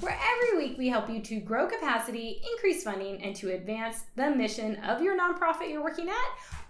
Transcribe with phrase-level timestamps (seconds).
[0.00, 4.30] where every week we help you to grow capacity, increase funding, and to advance the
[4.30, 6.14] mission of your nonprofit you're working at,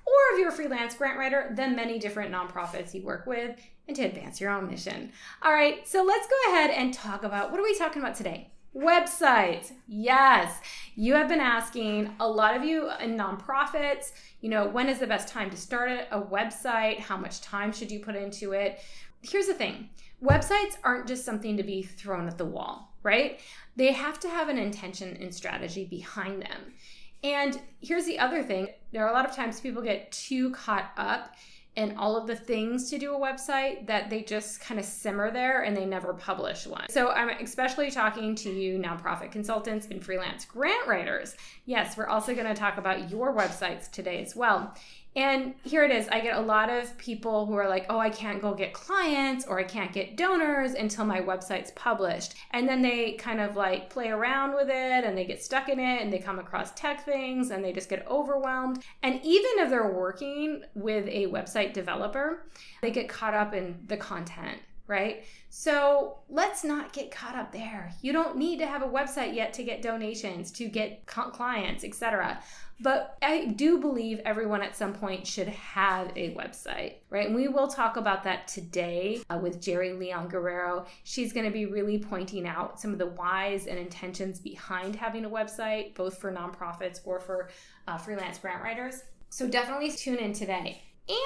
[0.07, 3.57] or if you're a freelance grant writer, the many different nonprofits you work with,
[3.87, 5.13] and to advance your own mission.
[5.43, 8.51] All right, so let's go ahead and talk about what are we talking about today?
[8.75, 9.73] Websites.
[9.87, 10.61] Yes,
[10.95, 15.07] you have been asking a lot of you in nonprofits, you know, when is the
[15.07, 16.99] best time to start a website?
[16.99, 18.81] How much time should you put into it?
[19.23, 19.91] Here's the thing
[20.23, 23.41] websites aren't just something to be thrown at the wall right?
[23.77, 26.75] They have to have an intention and strategy behind them.
[27.23, 30.91] And here's the other thing there are a lot of times people get too caught
[30.97, 31.35] up
[31.77, 35.31] in all of the things to do a website that they just kind of simmer
[35.31, 36.87] there and they never publish one.
[36.91, 41.37] So I'm especially talking to you nonprofit consultants and freelance grant writers.
[41.67, 44.75] Yes, we're also going to talk about your websites today as well.
[45.17, 46.07] And here it is.
[46.09, 49.45] I get a lot of people who are like, oh, I can't go get clients
[49.45, 52.35] or I can't get donors until my website's published.
[52.53, 55.81] And then they kind of like play around with it and they get stuck in
[55.81, 58.85] it and they come across tech things and they just get overwhelmed.
[59.03, 62.47] And even if they're working with a website developer,
[62.81, 65.23] they get caught up in the content right?
[65.51, 67.93] So let's not get caught up there.
[68.03, 72.43] You don't need to have a website yet to get donations, to get clients, etc.
[72.83, 77.27] But I do believe everyone at some point should have a website, right?
[77.27, 80.87] And we will talk about that today uh, with Geri Leon Guerrero.
[81.05, 85.27] She's going to be really pointing out some of the whys and intentions behind having
[85.27, 87.51] a website, both for nonprofits or for
[87.87, 89.03] uh, freelance grant writers.
[89.29, 90.83] So definitely tune in today.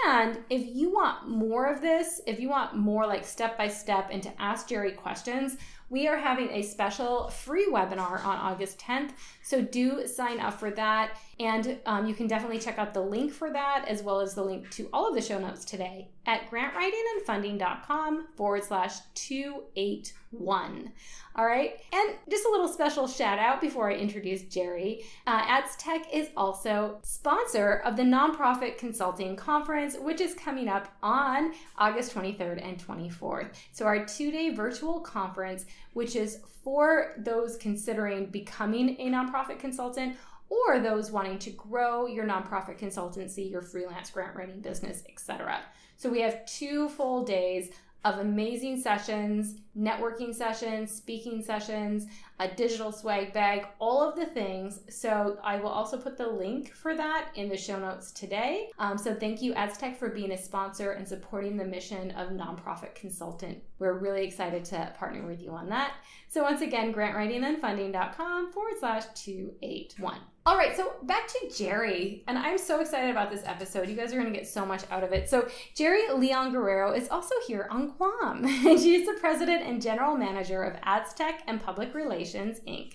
[0.06, 4.09] And if you want more of this, if you want more like step by step
[4.10, 5.56] and to ask Geri questions,
[5.91, 9.11] we are having a special free webinar on August 10th.
[9.43, 11.17] So do sign up for that.
[11.39, 14.43] And um, you can definitely check out the link for that as well as the
[14.43, 20.93] link to all of the show notes today at grantwritingandfunding.com forward slash 281.
[21.37, 21.81] All right.
[21.93, 25.05] And just a little special shout out before I introduce Geri.
[25.27, 31.53] Uh, Adztech is also sponsor of the Nonprofit Consulting Conference, which is coming up on
[31.77, 33.49] August 23rd and 24th.
[33.72, 40.16] So, our two day virtual conference, which is for those considering becoming a nonprofit consultant
[40.48, 45.60] or those wanting to grow your nonprofit consultancy, your freelance grant writing business, etc.
[45.96, 47.70] So we have two full days
[48.04, 52.06] of amazing sessions, networking sessions, speaking sessions,
[52.38, 54.81] a digital swag bag, all of the things.
[54.91, 58.70] So I will also put the link for that in the show notes today.
[58.78, 62.94] Um, so thank you, Adztech, for being a sponsor and supporting the mission of Nonprofit
[62.94, 63.62] Consultant.
[63.78, 65.94] We're really excited to partner with you on that.
[66.28, 70.19] So once again, grantwritingandfunding.com forward slash 281.
[70.47, 73.88] All right, so back to Geri, and I'm so excited about this episode.
[73.88, 75.27] You guys are going to get so much out of it.
[75.31, 80.62] So, Geri Leon Guerrero is also here on Guam, she's the president and general manager
[80.62, 82.93] of Adztech and Public Relations, Inc.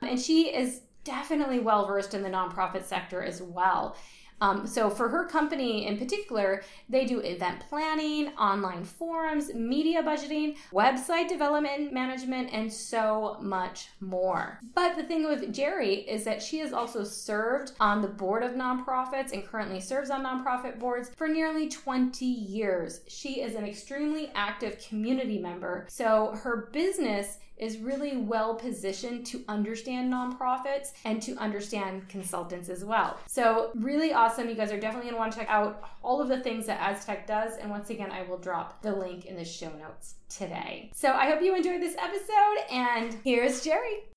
[0.00, 3.96] And she is definitely well versed in the nonprofit sector as well.
[4.42, 10.56] Um, so for her company in particular, they do event planning, online forums, media budgeting,
[10.72, 14.58] website development management, and so much more.
[14.74, 18.52] But the thing with Geri is that she has also served on the board of
[18.52, 23.02] nonprofits and currently serves on nonprofit boards for nearly 20 years.
[23.06, 25.86] She is an extremely active community member.
[25.88, 32.84] So her business is really well positioned to understand nonprofits and to understand consultants as
[32.84, 33.20] well.
[33.28, 34.48] So, really awesome.
[34.48, 36.80] You guys are definitely going to want to check out all of the things that
[36.80, 37.56] Adztech does.
[37.58, 40.90] And once again, I will drop the link in the show notes today.
[40.92, 42.72] So, I hope you enjoyed this episode.
[42.72, 44.11] And here's Geri.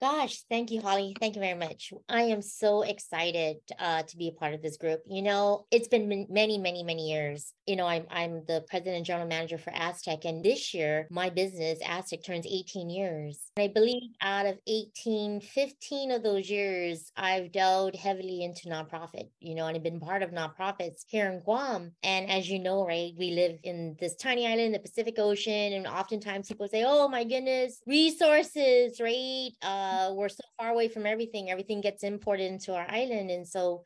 [0.00, 1.14] Gosh, thank you, Holly.
[1.20, 1.92] Thank you very much.
[2.08, 5.00] I am so excited uh, to be a part of this group.
[5.06, 7.52] You know, it's been many, many, many years.
[7.66, 11.28] You know, I'm I'm the president and general manager for Adztech, and this year my
[11.28, 13.42] business Adztech turns 18 years.
[13.58, 19.28] And I believe out of 18, 15 of those years, I've delved heavily into nonprofit.
[19.38, 21.92] You know, and I've been part of nonprofits here in Guam.
[22.02, 25.74] And as you know, right, we live in this tiny island, in the Pacific Ocean,
[25.74, 30.88] and oftentimes people say, "Oh my goodness, resources, right?" Uh, uh, we're so far away
[30.88, 31.50] from everything.
[31.50, 33.82] Everything gets imported into our island, and so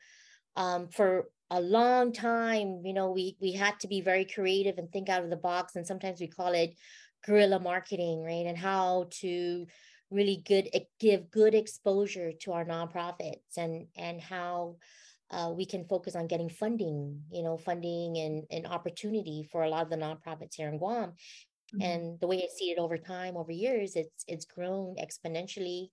[0.55, 4.91] um, for a long time, you know, we we had to be very creative and
[4.91, 5.75] think out of the box.
[5.75, 6.75] And sometimes we call it
[7.25, 8.45] guerrilla marketing, right?
[8.45, 9.65] And how to
[10.11, 10.69] really good
[10.99, 14.77] give good exposure to our nonprofits and and how
[15.31, 19.69] uh, we can focus on getting funding, you know, funding and, and opportunity for a
[19.69, 21.13] lot of the nonprofits here in Guam.
[21.73, 21.81] Mm-hmm.
[21.81, 25.89] And the way I see it over time, over years, it's it's grown exponentially.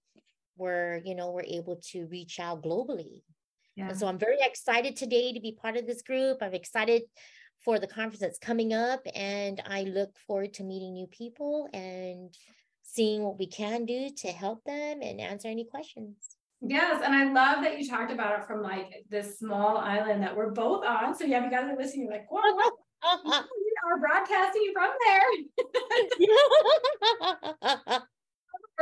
[0.57, 3.23] Where you know we're able to reach out globally.
[3.75, 3.89] Yeah.
[3.89, 6.39] And so I'm very excited today to be part of this group.
[6.43, 7.03] I'm excited
[7.65, 12.35] for the conference that's coming up, and I look forward to meeting new people and
[12.83, 16.37] seeing what we can do to help them and answer any questions.
[16.61, 20.37] Yes, and I love that you talked about it from like this small island that
[20.37, 21.17] we're both on.
[21.17, 22.73] So yeah, you guys are listening, you're like, whoa, what?
[23.03, 25.29] we are broadcasting from there.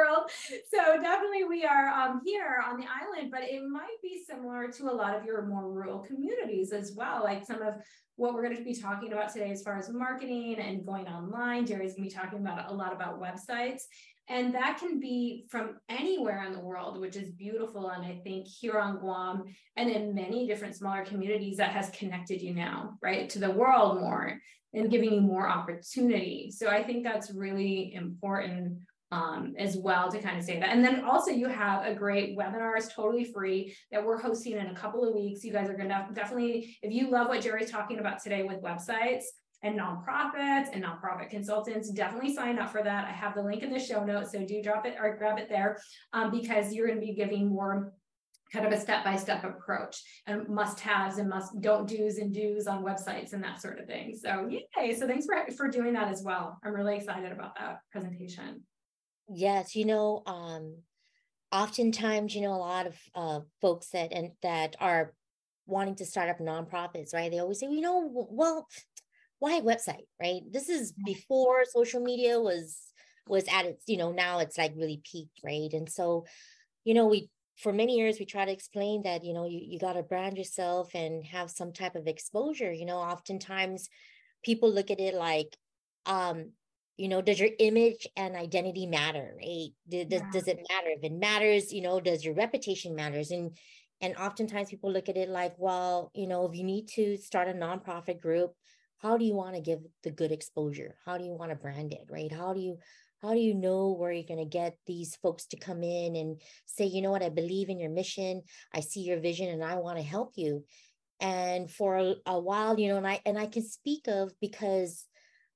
[0.00, 0.30] world.
[0.72, 4.84] So definitely we are um, here on the island, but it might be similar to
[4.84, 7.22] a lot of your more rural communities as well.
[7.22, 7.74] Like some of
[8.16, 11.66] what we're going to be talking about today as far as marketing and going online.
[11.66, 13.82] Geri's going to be talking about a lot about websites.
[14.28, 17.88] And that can be from anywhere in the world, which is beautiful.
[17.88, 19.44] And I think here on Guam
[19.76, 24.00] and in many different smaller communities, that has connected you now, right, to the world
[24.00, 24.38] more
[24.74, 26.50] and giving you more opportunity.
[26.50, 28.78] So I think that's really important
[29.12, 30.70] um, as well to kind of say that.
[30.70, 34.68] And then also you have a great webinar, it's totally free that we're hosting in
[34.68, 35.42] a couple of weeks.
[35.42, 39.24] You guys are gonna definitely, if you love what Geri's talking about today with websites,
[39.62, 41.90] and nonprofits and nonprofit consultants.
[41.90, 43.06] Definitely sign up for that.
[43.06, 45.48] I have the link in the show notes, so do drop it or grab it
[45.48, 45.78] there
[46.12, 47.92] um, because you're going to be giving more
[48.52, 53.32] kind of a step-by-step approach and must-haves and must don't do's and do's on websites
[53.32, 54.16] and that sort of thing.
[54.20, 54.94] So yay!
[54.94, 56.58] So thanks for for doing that as well.
[56.64, 58.62] I'm really excited about that presentation.
[59.32, 60.76] Yes, you know, um,
[61.52, 65.12] oftentimes, you know, a lot of uh, folks that and that are
[65.66, 67.30] wanting to start up nonprofits, right?
[67.30, 68.66] They always say, you know, well,
[69.40, 72.78] why website right this is before social media was
[73.26, 76.24] was at its you know now it's like really peaked right and so
[76.84, 77.28] you know we
[77.60, 80.38] for many years we try to explain that you know you, you got to brand
[80.38, 83.88] yourself and have some type of exposure you know oftentimes
[84.42, 85.56] people look at it like
[86.06, 86.50] um
[86.96, 89.70] you know does your image and identity matter right?
[89.88, 90.30] Does, yeah.
[90.32, 90.88] does it matter?
[90.88, 93.30] If it matters you know does your reputation matters?
[93.30, 93.56] And
[94.02, 97.48] and oftentimes people look at it like well you know if you need to start
[97.48, 98.52] a nonprofit group
[98.98, 100.94] how do you want to give the good exposure?
[101.06, 102.30] How do you want to brand it right?
[102.30, 102.76] How do you
[103.22, 106.40] how do you know where you're going to get these folks to come in and
[106.66, 108.42] say you know what i believe in your mission
[108.74, 110.64] i see your vision and i want to help you
[111.20, 115.06] and for a, a while you know and i and i can speak of because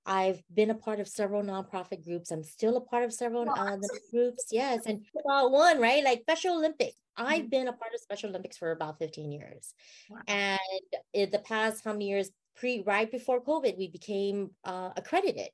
[0.06, 2.30] I've been a part of several nonprofit groups.
[2.30, 3.78] I'm still a part of several uh,
[4.10, 4.48] groups.
[4.50, 4.84] Yes.
[4.86, 6.04] And well, one, right?
[6.04, 6.96] Like Special Olympics.
[7.16, 7.48] I've mm-hmm.
[7.48, 9.72] been a part of Special Olympics for about 15 years.
[10.10, 10.18] Wow.
[10.28, 10.60] And
[11.12, 15.50] in the past, how many years pre right before COVID, we became uh, accredited.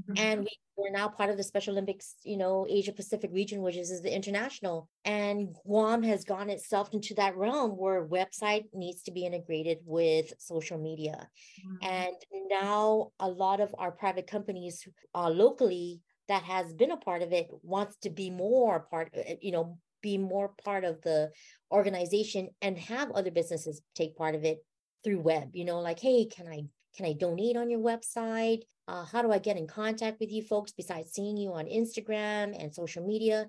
[0.00, 0.14] Mm-hmm.
[0.16, 3.76] And we we're now part of the Special Olympics, you know, Asia Pacific region, which
[3.76, 4.88] is, is the international.
[5.04, 10.32] And Guam has gone itself into that realm where website needs to be integrated with
[10.38, 11.28] social media.
[11.60, 11.88] Mm-hmm.
[11.88, 12.14] And
[12.50, 17.32] now a lot of our private companies uh, locally that has been a part of
[17.32, 21.30] it wants to be more part, uh, you know, be more part of the
[21.70, 24.58] organization and have other businesses take part of it
[25.04, 26.64] through web you know like hey can i
[26.96, 28.62] can i donate on your website?
[28.88, 32.54] Uh, how do i get in contact with you folks besides seeing you on instagram
[32.60, 33.46] and social media?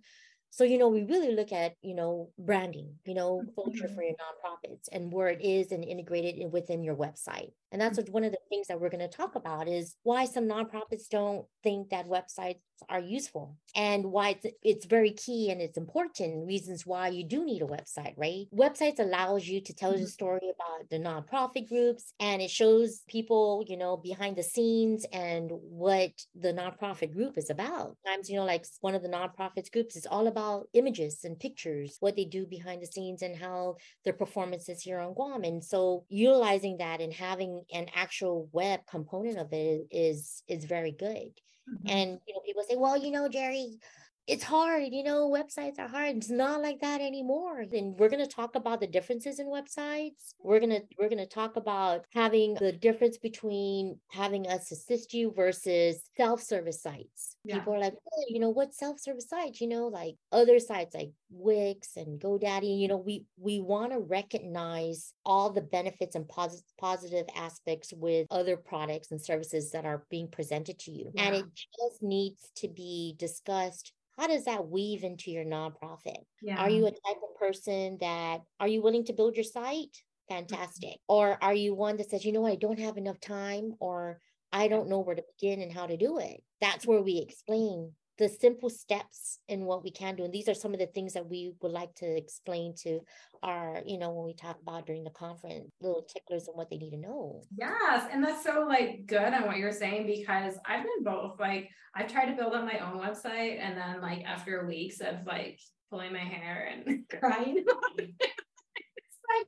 [0.53, 4.13] So, you know, we really look at, you know, branding, you know, culture for your
[4.13, 7.53] nonprofits and where it is and integrated within your website.
[7.73, 10.25] And that's what, one of the things that we're going to talk about is why
[10.25, 15.61] some nonprofits don't think that websites are useful and why it's, it's very key and
[15.61, 18.45] it's important reasons why you do need a website, right?
[18.53, 20.03] Websites allows you to tell mm-hmm.
[20.03, 25.05] the story about the nonprofit groups and it shows people, you know, behind the scenes
[25.11, 27.97] and what the nonprofit group is about.
[28.05, 31.39] Times, you know, like one of the nonprofits groups is all about about images and
[31.39, 35.43] pictures, what they do behind the scenes and how their performances here on Guam.
[35.43, 40.91] And so utilizing that and having an actual web component of it is is very
[40.91, 41.31] good.
[41.69, 41.87] Mm-hmm.
[41.87, 43.79] And you know, people say, well, you know, Geri,
[44.25, 48.23] it's hard you know websites are hard it's not like that anymore and we're going
[48.23, 52.05] to talk about the differences in websites we're going to we're going to talk about
[52.13, 57.55] having the difference between having us assist you versus self-service sites yeah.
[57.59, 61.11] people are like oh, you know what self-service sites you know like other sites like
[61.29, 66.63] wix and godaddy you know we we want to recognize all the benefits and positive
[66.77, 71.23] positive aspects with other products and services that are being presented to you yeah.
[71.23, 76.23] and it just needs to be discussed how does that weave into your nonprofit?
[76.41, 76.57] Yeah.
[76.57, 79.97] Are you a type of person that are you willing to build your site?
[80.31, 80.35] Mm-hmm.
[80.35, 80.89] Fantastic.
[80.89, 81.13] Mm-hmm.
[81.13, 84.19] Or are you one that says, you know, I don't have enough time or
[84.51, 86.43] I don't know where to begin and how to do it?
[86.61, 90.53] That's where we explain the simple steps in what we can do and these are
[90.53, 92.99] some of the things that we would like to explain to
[93.41, 96.77] our you know when we talk about during the conference little ticklers and what they
[96.77, 97.41] need to know.
[97.57, 101.69] Yes and that's so like good on what you're saying because i've been both like
[101.95, 105.59] i've tried to build up my own website and then like after weeks of like
[105.89, 107.63] pulling my hair and crying
[107.97, 109.47] it's like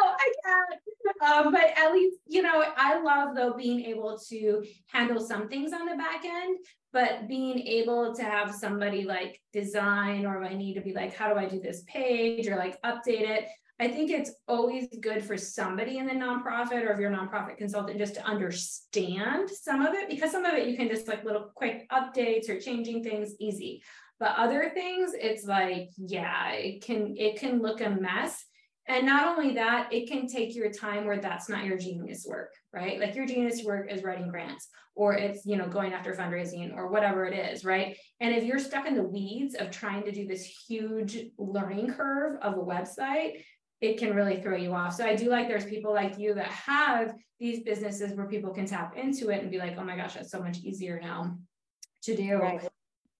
[0.00, 0.80] i can't
[1.24, 5.72] um, but at least you know i love though being able to handle some things
[5.72, 6.58] on the back end
[6.92, 11.32] but being able to have somebody like design or I need to be like, how
[11.32, 13.48] do I do this page or like update it?
[13.80, 17.56] I think it's always good for somebody in the nonprofit or if you're a nonprofit
[17.56, 21.24] consultant just to understand some of it because some of it you can just like
[21.24, 23.82] little quick updates or changing things easy.
[24.20, 28.44] But other things, it's like, yeah, it can it can look a mess.
[28.88, 32.52] And not only that, it can take your time where that's not your genius work,
[32.72, 32.98] right?
[32.98, 36.88] Like your genius work is writing grants or it's, you know, going after fundraising or
[36.88, 37.96] whatever it is, right?
[38.20, 42.38] And if you're stuck in the weeds of trying to do this huge learning curve
[42.42, 43.44] of a website,
[43.80, 44.94] it can really throw you off.
[44.94, 48.66] So I do like there's people like you that have these businesses where people can
[48.66, 51.36] tap into it and be like, oh my gosh, that's so much easier now
[52.02, 52.36] to do.
[52.36, 52.68] Right.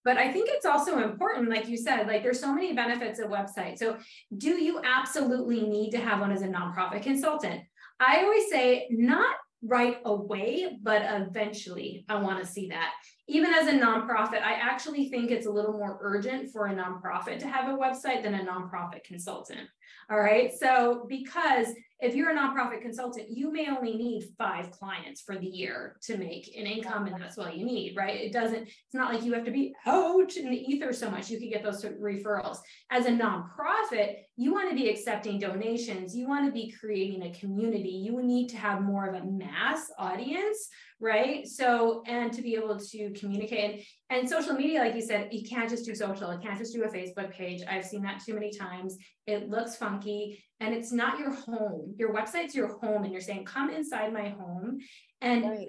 [0.04, 3.28] But I think it's also important, like you said, like there's so many benefits of
[3.28, 3.78] website.
[3.78, 3.99] So
[4.37, 7.62] do you absolutely need to have one as a nonprofit consultant?
[8.00, 12.92] I always say not right away, but eventually I want to see that.
[13.28, 17.38] Even as a nonprofit, I actually think it's a little more urgent for a nonprofit
[17.38, 19.68] to have a website than a nonprofit consultant.
[20.11, 20.52] All right.
[20.52, 21.68] So, because
[22.02, 26.16] if you're a nonprofit consultant, you may only need five clients for the year to
[26.16, 28.21] make an income, and that's all you need, right?
[28.21, 31.30] It doesn't, it's not like you have to be out in the ether so much.
[31.30, 32.59] You could get those referrals.
[32.90, 37.38] As a nonprofit, you want to be accepting donations, you want to be creating a
[37.38, 40.68] community, you need to have more of a mass audience
[41.02, 41.47] right?
[41.49, 45.68] So, and to be able to communicate and social media, like you said, you can't
[45.68, 47.62] just do social, you can't just do a Facebook page.
[47.68, 48.97] I've seen that too many times.
[49.26, 51.97] It looks funky and it's not your home.
[51.99, 54.78] Your website's your home, and you're saying, come inside my home.
[55.21, 55.68] And right.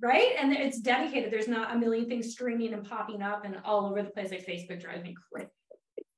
[0.00, 0.32] right?
[0.40, 1.30] And it's dedicated.
[1.30, 4.30] There's not a million things streaming and popping up and all over the place.
[4.30, 5.50] Like Facebook drives me crazy.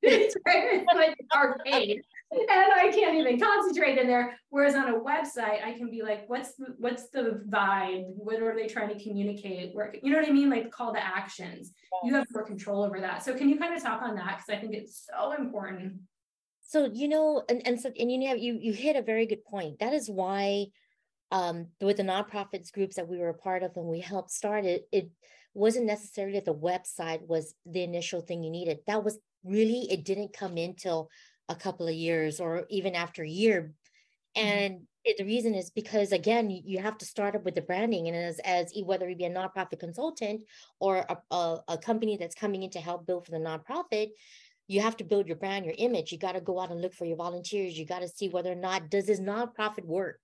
[0.03, 4.39] It's, it's like arcade and I can't even concentrate in there.
[4.51, 8.05] Whereas on a website, I can be like, what's the what's the vibe?
[8.07, 9.75] What are they trying to communicate?
[9.75, 10.49] Where you know what I mean?
[10.49, 11.73] Like call to actions.
[12.05, 13.23] You have more control over that.
[13.23, 14.39] So can you kind of talk on that?
[14.39, 15.95] Because I think it's so important.
[16.63, 19.45] So you know, and and so and you have you you hit a very good
[19.45, 19.79] point.
[19.81, 20.67] That is why
[21.31, 24.65] um with the nonprofits groups that we were a part of and we helped start
[24.65, 25.11] it, it
[25.55, 28.79] wasn't necessarily that the website was the initial thing you needed.
[28.87, 31.09] That was really it didn't come in till
[31.49, 33.73] a couple of years or even after a year.
[34.37, 34.49] Mm-hmm.
[34.49, 37.63] And it, the reason is because again, you, you, have to start up with the
[37.63, 40.43] branding, and as as whether it be a nonprofit consultant
[40.79, 44.11] or a, a, a company that's coming in to help build for the nonprofit,
[44.69, 46.13] you have to build your brand, your image.
[46.13, 47.77] You got to go out and look for your volunteers.
[47.77, 50.21] You got to see whether or not does this nonprofit work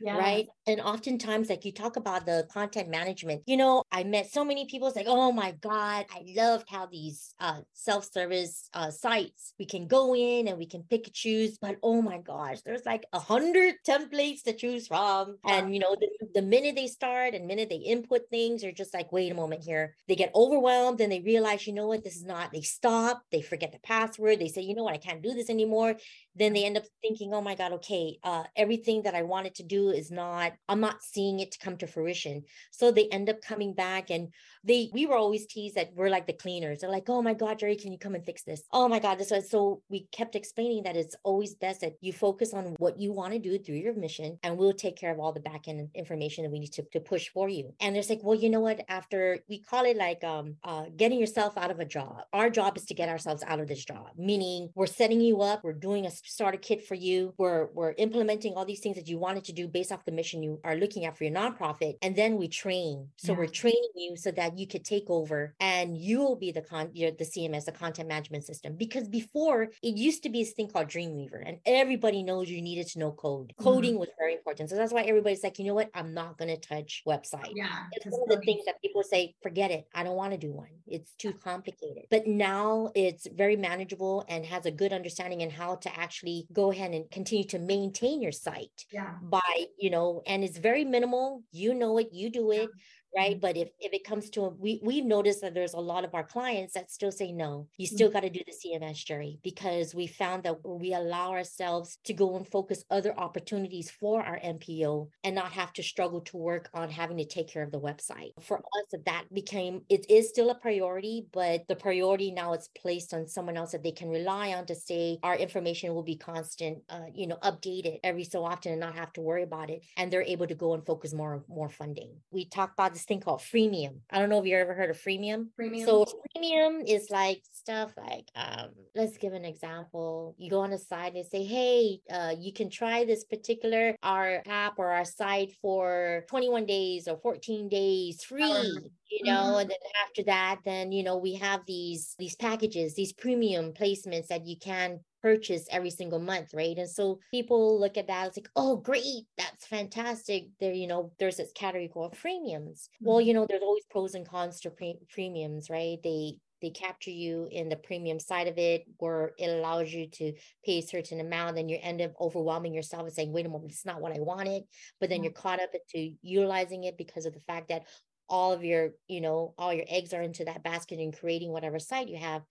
[0.00, 0.18] yeah.
[0.18, 0.46] right?
[0.66, 4.66] And oftentimes like you talk about the content management you know i met so many
[4.66, 9.86] people like oh my god i loved how these uh, self-service uh, sites we can
[9.86, 13.18] go in and we can pick and choose but oh my gosh there's like a
[13.18, 15.36] hundred templates to choose from.
[15.44, 18.94] And you know the, the minute they start and minute they input things they're just
[18.94, 19.94] like wait a moment here.
[20.08, 22.04] They get overwhelmed and they realize you know what?
[22.04, 24.94] This is not they stop they forget the password they say you know what?
[24.94, 25.96] I can't do this anymore.
[26.34, 29.62] Then they end up thinking oh my god okay uh, everything that i wanted to
[29.62, 32.44] do is not i'm not seeing it come to fruition.
[32.70, 34.32] So they end up coming back and
[34.64, 36.80] they we were always teased that we're like the cleaners.
[36.80, 38.62] They're like oh my god Geri can you come and fix this?
[38.72, 42.12] Oh my god this was so we kept explaining that it's always best that you
[42.12, 45.20] focus on what you want to do through your mission and we'll take care of
[45.20, 47.72] all the back end information that we need to, to push for you.
[47.80, 48.84] And it's like well you know what?
[48.88, 52.22] After we call it like um uh getting yourself out of a job.
[52.32, 55.62] Our job is to get ourselves out of this job meaning we're setting you up.
[55.64, 57.34] We're doing a starter kit for you.
[57.38, 60.42] We're we're implementing all these things that you wanted to do based off the mission
[60.42, 63.38] you are looking at for your nonprofit and then we train so yeah.
[63.38, 66.90] we're training you so that you could take over and you will be the con
[66.92, 68.76] you're the CMS, the content management system.
[68.76, 72.86] Because before it used to be this thing called Dreamweaver, and everybody knows you needed
[72.88, 73.52] to know code.
[73.58, 74.00] Coding mm-hmm.
[74.00, 74.70] was very important.
[74.70, 75.90] So that's why everybody's like, you know what?
[75.94, 77.52] I'm not gonna touch website.
[77.54, 77.84] Yeah.
[77.92, 79.86] It's one of the things that people say, forget it.
[79.94, 80.68] I don't want to do one.
[80.86, 82.04] It's too complicated.
[82.10, 86.70] But now it's very manageable and has a good understanding in how to actually go
[86.70, 89.14] ahead and continue to maintain your site yeah.
[89.22, 91.42] by, you know, and it's very minimal.
[91.52, 92.72] You know it, you do it.
[93.16, 93.40] Right?
[93.40, 96.24] But if if it comes to we we've noticed that there's a lot of our
[96.24, 97.68] clients that still say no.
[97.78, 98.14] You still mm-hmm.
[98.14, 102.36] got to do the cms Geri because we found that we allow ourselves to go
[102.36, 106.90] and focus other opportunities for our npo and not have to struggle to work on
[106.90, 108.32] having to take care of the website.
[108.42, 113.14] For us that became it is still a priority but the priority now it's placed
[113.14, 116.78] on someone else that they can rely on to say our information will be constant
[116.88, 119.84] uh, you know updated every so often and not have to worry about it.
[119.96, 122.10] And they're able to go and focus more more funding.
[122.30, 124.00] We talk about this thing called freemium.
[124.10, 125.48] I don't know if you ever heard of freemium.
[125.58, 125.84] Freemium.
[125.84, 130.34] So freemium is like stuff like um, let's give an example.
[130.38, 134.42] You go on a site and say, hey, uh, you can try this particular our
[134.46, 138.42] app or our site for 21 days or 14 days free.
[138.42, 139.60] You know, mm-hmm.
[139.60, 144.26] and then after that, then you know we have these these packages, these premium placements
[144.28, 146.78] that you can purchase every single month, right?
[146.78, 150.46] And so people look at that, it's like, oh, great, that's fantastic.
[150.60, 152.88] There, you know, there's this category called premiums.
[152.94, 153.08] Mm-hmm.
[153.08, 155.98] Well, you know, there's always pros and cons to pre- premiums, right?
[156.04, 160.32] They they capture you in the premium side of it where it allows you to
[160.64, 163.70] pay a certain amount and you end up overwhelming yourself and saying wait a moment
[163.70, 164.62] it's not what i wanted
[164.98, 165.24] but then mm-hmm.
[165.24, 167.82] you're caught up into utilizing it because of the fact that
[168.28, 171.78] all of your you know all your eggs are into that basket and creating whatever
[171.78, 172.42] site you have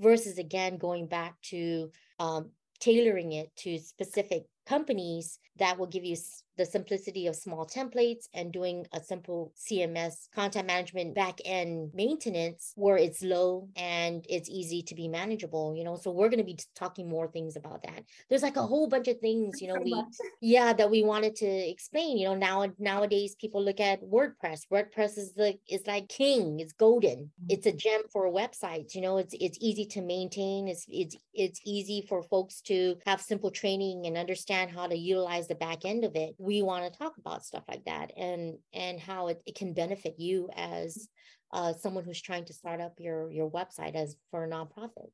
[0.00, 2.50] versus again going back to um,
[2.80, 6.16] tailoring it to specific companies that will give you
[6.56, 12.72] the simplicity of small templates and doing a simple CMS content management back end maintenance
[12.76, 15.96] where it's low and it's easy to be manageable, you know.
[15.96, 18.04] So we're going to be talking more things about that.
[18.28, 20.00] There's like a whole bunch of things, you know, we
[20.40, 22.18] yeah, that we wanted to explain.
[22.18, 24.62] You know, now nowadays people look at WordPress.
[24.72, 27.18] WordPress is the is like king, it's golden.
[27.18, 27.46] Mm-hmm.
[27.48, 31.60] It's a gem for websites, you know, it's it's easy to maintain, it's it's it's
[31.64, 36.04] easy for folks to have simple training and understand how to utilize the back end
[36.04, 39.54] of it we want to talk about stuff like that and and how it, it
[39.54, 41.08] can benefit you as
[41.52, 45.10] uh, someone who's trying to start up your your website as for nonprofits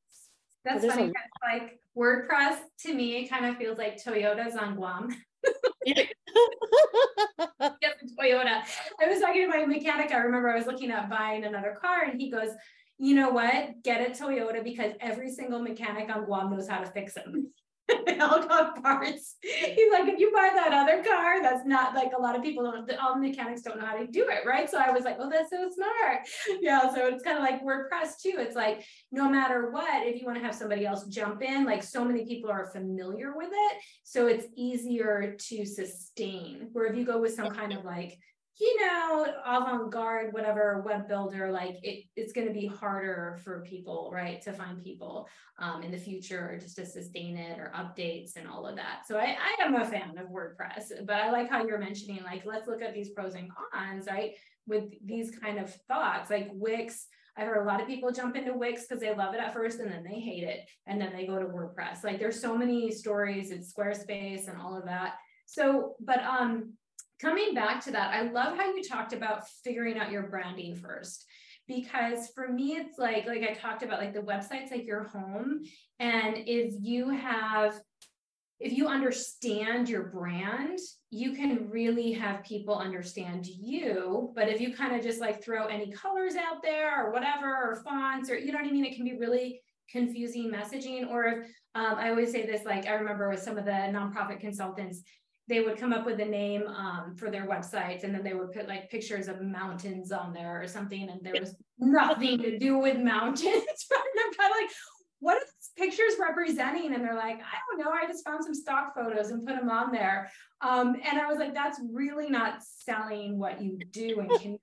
[0.65, 5.09] that's funny a- like wordpress to me kind of feels like toyota's on guam
[5.85, 6.07] yes,
[8.19, 8.63] Toyota.
[9.01, 10.13] I was talking to my mechanic.
[10.13, 12.51] I remember I was looking at buying another car, and he goes,
[12.99, 13.83] "You know what?
[13.83, 17.53] Get a Toyota because every single mechanic on Guam knows how to fix them."
[18.07, 19.37] they all got parts.
[19.43, 22.65] He's like, if you buy that other car, that's not like a lot of people
[22.65, 24.69] don't, all mechanics don't know how to do it, right?
[24.69, 26.29] So I was like, well, that's so smart.
[26.61, 26.93] Yeah.
[26.95, 28.35] So it's kind of like WordPress too.
[28.39, 31.83] It's like, no matter what, if you want to have somebody else jump in, like
[31.83, 33.83] so many people are familiar with it.
[34.05, 36.69] So it's easier to sustain.
[36.73, 38.19] Where if you go with some kind of like,
[38.61, 44.11] you know, avant-garde, whatever web builder, like it, it's going to be harder for people,
[44.13, 45.27] right, to find people
[45.59, 49.07] um, in the future or just to sustain it or updates and all of that.
[49.09, 52.45] So I, I am a fan of WordPress, but I like how you're mentioning, like,
[52.45, 54.33] let's look at these pros and cons, right,
[54.67, 57.07] with these kind of thoughts, like Wix.
[57.39, 59.79] I heard a lot of people jump into Wix because they love it at first
[59.79, 62.05] and then they hate it and then they go to WordPress.
[62.05, 65.15] Like there's so many stories, it's Squarespace and all of that.
[65.47, 66.75] So, but um,
[67.21, 71.27] coming back to that, I love how you talked about figuring out your branding first
[71.69, 75.63] because for me it's like like I talked about like the website's like your home
[76.01, 77.81] and if you have
[78.61, 80.79] if you understand your brand,
[81.11, 84.33] you can really have people understand you.
[84.35, 87.83] But if you kind of just like throw any colors out there or whatever, or
[87.83, 91.09] fonts, or you know what I mean, it can be really confusing messaging.
[91.09, 91.39] Or if
[91.75, 95.03] um, I always say this, like I remember with some of the nonprofit consultants,
[95.51, 98.53] they would come up with a name um, for their websites and then they would
[98.53, 102.79] put like pictures of mountains on there or something and there was nothing to do
[102.79, 103.45] with mountains.
[103.93, 104.71] I'm kind of like
[105.19, 106.95] what are these pictures representing?
[106.95, 109.69] And they're like i don't know i just found some stock photos and put them
[109.69, 110.31] on there.
[110.61, 114.59] Um, and i was like that's really not selling what you do and can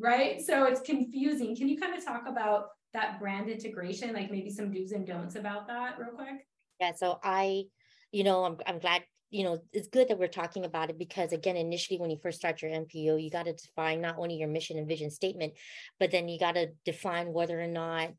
[0.00, 0.40] right?
[0.40, 1.56] So it's confusing.
[1.56, 5.36] Can you kind of talk about that brand integration like maybe some do's and don'ts
[5.36, 6.46] about that real quick?
[6.80, 7.64] Yeah so i
[8.10, 9.02] you know i'm, I'm glad
[9.32, 12.38] you know, it's good that we're talking about it because again, initially when you first
[12.38, 15.54] start your NPO, you got to define not only your mission and vision statement,
[15.98, 18.12] but then you got to define whether or not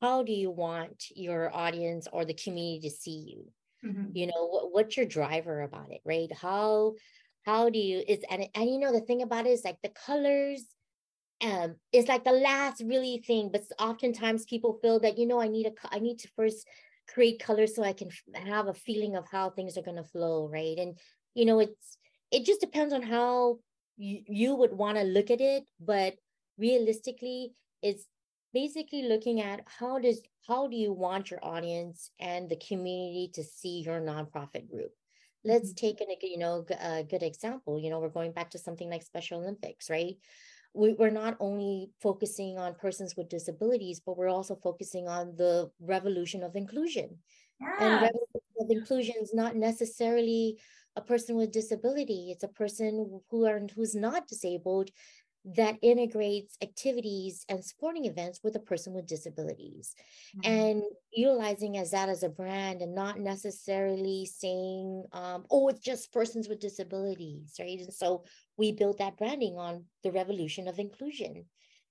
[0.00, 3.88] how do you want your audience or the community to see you.
[3.88, 4.16] Mm-hmm.
[4.16, 6.32] You know, what, what's your driver about it, right?
[6.32, 6.94] How
[7.44, 9.90] how do you is and and you know the thing about it is like the
[9.90, 10.64] colors
[11.42, 15.48] um it's like the last really thing but oftentimes people feel that you know i
[15.48, 16.66] need a i need to first
[17.12, 20.48] create colors so I can have a feeling of how things are going to flow,
[20.48, 20.76] right?
[20.78, 20.98] And
[21.34, 21.98] you know, it's
[22.30, 23.58] it just depends on how
[23.96, 26.14] you, you would want to look at it, but
[26.58, 28.06] realistically, it's
[28.52, 33.42] basically looking at how does how do you want your audience and the community to
[33.42, 34.92] see your nonprofit group
[35.44, 35.86] let's mm-hmm.
[35.86, 39.02] take an you know a good example you know we're going back to something like
[39.02, 40.14] special olympics right
[40.74, 45.70] we, we're not only focusing on persons with disabilities, but we're also focusing on the
[45.80, 47.16] revolution of inclusion.
[47.60, 47.76] Yeah.
[47.80, 50.58] And revolution of inclusion is not necessarily
[50.96, 52.30] a person with disability.
[52.30, 54.90] It's a person who are who's not disabled
[55.44, 59.94] that integrates activities and sporting events with a person with disabilities
[60.36, 60.50] mm-hmm.
[60.50, 66.12] and utilizing as that as a brand and not necessarily saying um, oh it's just
[66.12, 68.24] persons with disabilities right and so
[68.56, 71.44] we built that branding on the revolution of inclusion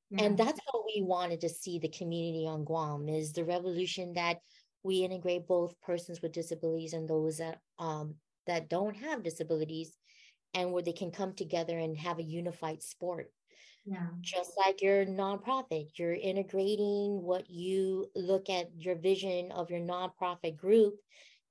[0.10, 0.24] yeah.
[0.24, 4.38] and that's how we wanted to see the community on guam is the revolution that
[4.82, 8.16] we integrate both persons with disabilities and those that um,
[8.48, 9.96] that don't have disabilities
[10.56, 13.32] and where they can come together and have a unified sport
[13.86, 14.08] yeah.
[14.22, 20.58] Just like your nonprofit, you're integrating what you look at your vision of your nonprofit
[20.58, 20.96] group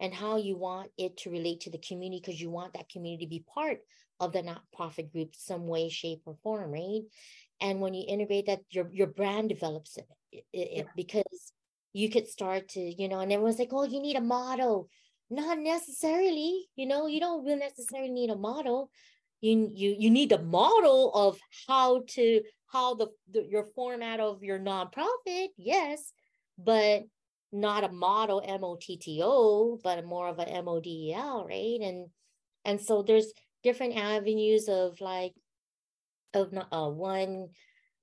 [0.00, 3.26] and how you want it to relate to the community because you want that community
[3.26, 3.80] to be part
[4.18, 7.02] of the nonprofit group some way, shape, or form, right?
[7.60, 10.80] And when you integrate that, your your brand develops it, it, yeah.
[10.80, 11.52] it because
[11.92, 14.88] you could start to, you know, and everyone's like, oh, you need a model.
[15.28, 18.90] Not necessarily, you know, you don't really necessarily need a model
[19.42, 24.42] you you you need a model of how to how the, the your format of
[24.42, 26.12] your nonprofit yes
[26.56, 27.02] but
[27.52, 31.80] not a model m-o-t-t-o but more of a m-o-d-e-l right?
[31.82, 32.08] And
[32.64, 35.34] and so there's different avenues of like
[36.32, 37.48] of uh, one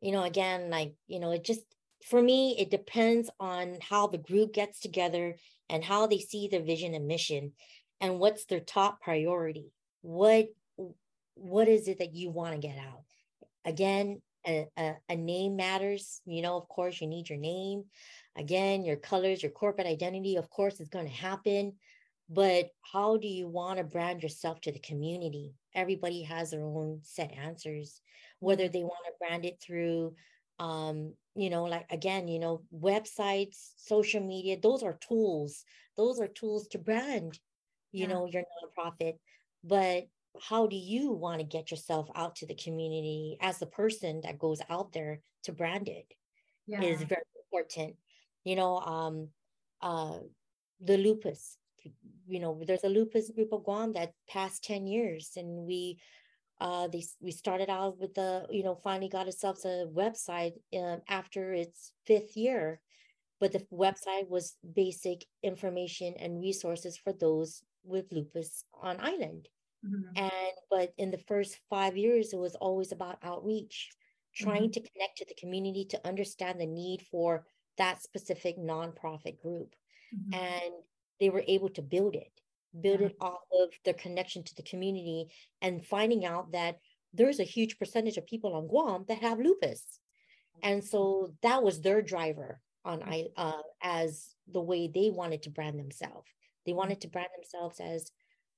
[0.01, 1.61] you know again like you know it just
[2.07, 5.35] for me it depends on how the group gets together
[5.69, 7.53] and how they see their vision and mission
[8.01, 9.71] and what's their top priority.
[10.01, 10.47] What
[11.41, 13.03] what is it that you want to get out
[13.65, 17.83] again a, a, a, name matters you know of course you need your name
[18.37, 21.73] again your colors your corporate identity of course is going to happen
[22.29, 26.99] but how do you want to brand yourself to the community everybody has their own
[27.03, 28.01] set answers
[28.39, 28.73] whether mm-hmm.
[28.73, 30.13] they want to brand it through
[30.59, 35.63] um you know like again you know websites social media those are tools
[35.97, 37.39] those are tools to brand
[37.91, 38.07] you yeah.
[38.07, 39.15] know your nonprofit
[39.63, 40.07] but
[40.41, 44.39] how do you want to get yourself out to the community as the person that
[44.39, 46.13] goes out there to brand it
[46.67, 46.81] yeah.
[46.81, 47.21] is very
[47.51, 47.95] important
[48.43, 49.27] you know um
[49.81, 50.17] uh
[50.81, 51.57] the lupus
[52.27, 55.99] you know there's a lupus group of guam that passed 10 years and we
[56.61, 61.01] uh they we started out with the you know finally got ourselves a website um,
[61.07, 62.79] after its fifth year
[63.39, 69.47] but the website was basic information and resources for those with lupus on island
[69.85, 70.17] Mm-hmm.
[70.17, 73.89] And but in the first five years, it was always about outreach,
[74.35, 74.71] trying mm-hmm.
[74.71, 77.45] to connect to the community to understand the need for
[77.77, 79.75] that specific nonprofit group.
[80.13, 80.33] Mm-hmm.
[80.33, 80.73] And
[81.19, 82.31] they were able to build it,
[82.79, 85.27] build it off of their connection to the community
[85.61, 86.79] and finding out that
[87.13, 89.99] there's a huge percentage of people on Guam that have lupus.
[90.61, 95.49] And so that was their driver on I uh, as the way they wanted to
[95.49, 96.27] brand themselves.
[96.65, 96.77] They mm-hmm.
[96.79, 98.11] wanted to brand themselves as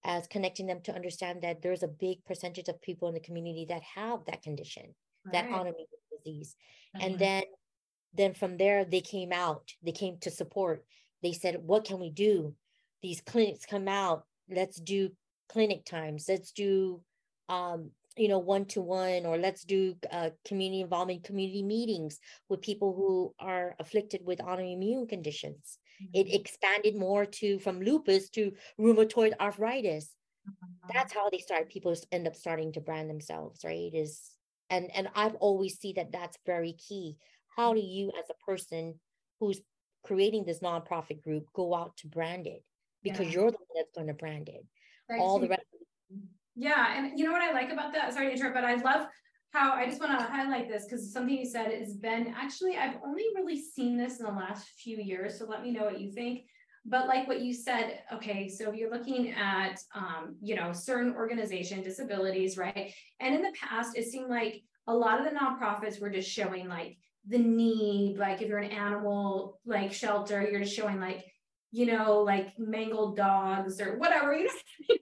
[0.04, 3.66] as connecting them to understand that there's a big percentage of people in the community
[3.70, 4.96] that have that condition,
[5.32, 5.86] that autoimmune
[6.24, 6.56] disease.
[6.96, 7.06] Mm-hmm.
[7.06, 7.44] And then
[8.14, 10.84] then from there they came out, they came to support.
[11.24, 12.56] They said, what can we do?
[13.02, 15.12] These clinics come out, let's do
[15.50, 17.02] clinic times, let's do
[17.50, 22.62] um, you know one to one or let's do uh, community involvement community meetings with
[22.62, 25.78] people who are afflicted with autoimmune conditions.
[26.14, 26.36] It mm-hmm.
[26.36, 30.16] expanded more to from lupus to rheumatoid arthritis
[30.48, 30.92] mm-hmm.
[30.94, 34.32] that's how they start people end up starting to brand themselves right is
[34.70, 37.16] and and i've always see that that's very key
[37.56, 37.88] how do mm-hmm.
[37.88, 38.96] you as a person
[39.40, 39.62] who's
[40.04, 42.64] creating this nonprofit group go out to brand it
[43.04, 43.34] because yeah.
[43.34, 44.66] you're the one that's going to brand it
[45.10, 45.20] right.
[45.20, 45.62] all the rest
[46.12, 46.26] mm-hmm.
[46.56, 46.98] yeah.
[46.98, 48.14] And you know what I like about that?
[48.14, 49.08] Sorry to interrupt, but I love
[49.52, 52.96] how I just want to highlight this because something you said has been actually, I've
[53.06, 55.38] only really seen this in the last few years.
[55.38, 56.46] So let me know what you think.
[56.86, 61.14] But like what you said, okay, so if you're looking at, um, you know, certain
[61.14, 62.92] organization disabilities, right?
[63.20, 66.68] And in the past, it seemed like a lot of the nonprofits were just showing
[66.68, 71.24] like the need, like if you're an animal like shelter, you're just showing like
[71.72, 74.50] you know, like mangled dogs or whatever, you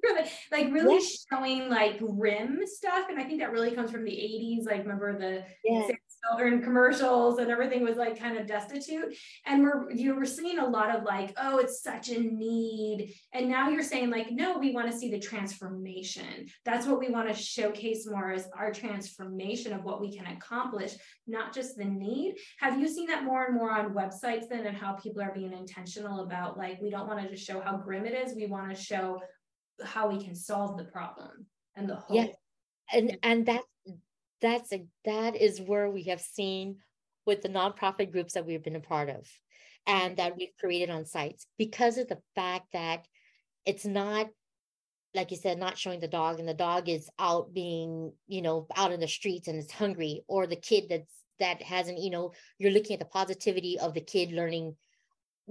[0.04, 3.08] know, like really showing like grim stuff.
[3.10, 4.66] And I think that really comes from the 80s.
[4.66, 5.88] Like, remember the yeah.
[6.28, 9.16] Children commercials and everything was like kind of destitute.
[9.46, 13.14] And we're you were seeing a lot of like, oh, it's such a need.
[13.34, 16.48] And now you're saying, like, no, we want to see the transformation.
[16.66, 20.94] That's what we want to showcase more is our transformation of what we can accomplish,
[21.26, 22.36] not just the need.
[22.60, 25.54] Have you seen that more and more on websites then and how people are being
[25.54, 28.76] intentional about like we don't want to just show how grim it is, we want
[28.76, 29.22] to show
[29.84, 31.46] how we can solve the problem
[31.76, 32.16] and the hope.
[32.16, 32.28] Yeah.
[32.92, 33.66] And and that's
[34.42, 36.78] that's a that is where we have seen
[37.26, 39.28] with the nonprofit groups that we've been a part of
[39.86, 43.06] and that we've created on sites because of the fact that
[43.66, 44.28] it's not
[45.16, 48.68] like you said not showing the dog and the dog is out being you know
[48.76, 52.32] out in the streets and it's hungry or the kid that's that hasn't you know
[52.58, 54.76] you're looking at the positivity of the kid learning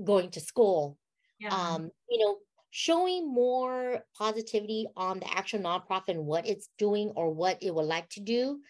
[0.05, 0.97] going to school
[1.39, 1.49] yeah.
[1.49, 2.37] um you know
[2.71, 7.87] showing more positivity on the actual nonprofit and what it's doing or what it would
[7.87, 8.61] like to do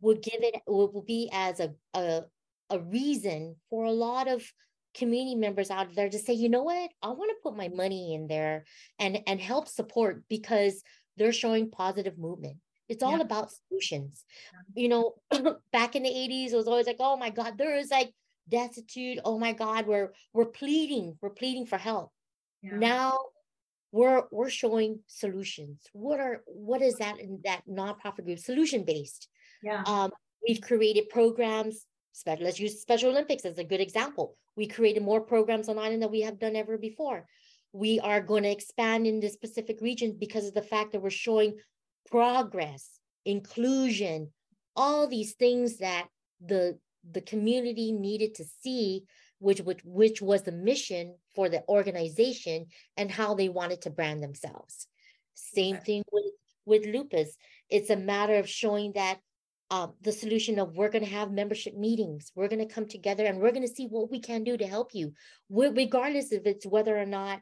[0.00, 2.22] would give it will be as a, a
[2.70, 4.42] a reason for a lot of
[4.94, 8.14] community members out there to say, you know what, I want to put my money
[8.14, 8.64] in there
[8.98, 10.82] and and help support because
[11.16, 12.56] they're showing positive movement.
[12.88, 13.22] It's all yeah.
[13.22, 14.24] about solutions.
[14.74, 15.14] You know,
[15.72, 18.12] back in the 80s, it was always like, oh my God, there is like
[18.48, 19.18] destitute.
[19.24, 22.12] Oh my God, we're we're pleading, we're pleading for help.
[22.62, 22.76] Yeah.
[22.76, 23.18] Now
[23.92, 25.82] we're we're showing solutions.
[25.92, 28.38] What are what is that in that nonprofit group?
[28.38, 29.28] Solution based.
[29.62, 29.82] Yeah.
[29.86, 30.10] Um,
[30.46, 31.86] we've created programs.
[32.26, 34.36] Let's use Special Olympics as a good example.
[34.56, 37.26] We created more programs on island than we have done ever before.
[37.72, 41.10] We are going to expand in the specific region because of the fact that we're
[41.10, 41.58] showing
[42.10, 44.30] progress, inclusion,
[44.74, 46.06] all these things that
[46.40, 46.78] the
[47.10, 49.04] the community needed to see,
[49.38, 52.66] which which which was the mission for the organization
[52.96, 54.86] and how they wanted to brand themselves.
[55.34, 56.24] Same thing with
[56.64, 57.36] with lupus.
[57.68, 59.18] It's a matter of showing that
[59.70, 62.30] uh, the solution of we're going to have membership meetings.
[62.34, 64.66] We're going to come together and we're going to see what we can do to
[64.66, 65.12] help you,
[65.48, 67.40] we're, regardless if it's whether or not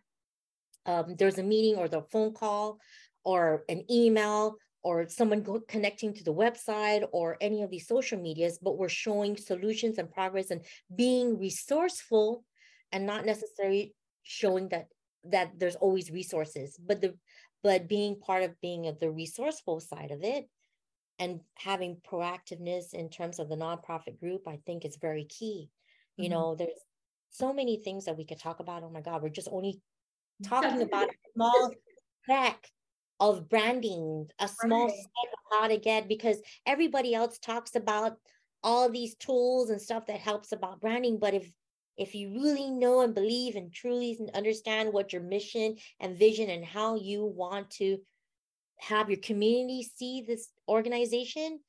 [0.86, 2.78] um, there's a meeting or the phone call
[3.24, 8.20] or an email or someone go, connecting to the website or any of these social
[8.20, 10.60] medias, but we're showing solutions and progress and
[10.94, 12.44] being resourceful
[12.92, 14.86] and not necessarily showing that
[15.30, 17.14] that there's always resources, but the
[17.62, 20.46] but being part of being of the resourceful side of it
[21.18, 25.70] and having proactiveness in terms of the nonprofit group, I think is very key.
[26.18, 26.32] You mm-hmm.
[26.34, 26.84] know, there's
[27.30, 28.82] so many things that we could talk about.
[28.82, 29.80] Oh my God, we're just only
[30.44, 31.70] talking about a small
[32.22, 32.68] speck
[33.30, 34.94] of branding, a small right.
[34.94, 38.18] speck of how to get because everybody else talks about
[38.62, 41.18] all these tools and stuff that helps about branding.
[41.18, 41.50] But if
[41.96, 46.64] if you really know and believe and truly understand what your mission and vision and
[46.64, 47.98] how you want to
[48.78, 51.60] have your community see this organization,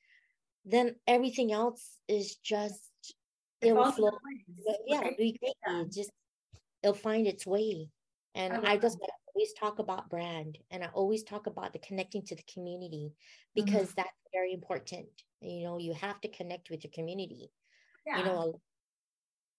[0.64, 2.80] then everything else is just
[3.62, 4.10] it, it will flow.
[4.86, 5.54] Yeah, it'll be great.
[5.66, 5.84] Yeah.
[5.92, 6.10] just
[6.82, 7.88] it'll find its way.
[8.36, 8.98] And I, I just
[9.34, 13.64] always talk about brand and I always talk about the connecting to the community mm-hmm.
[13.64, 14.02] because mm-hmm.
[14.02, 15.06] that's very important.
[15.40, 17.50] You know, you have to connect with your community.
[18.06, 18.18] Yeah.
[18.18, 18.60] You know,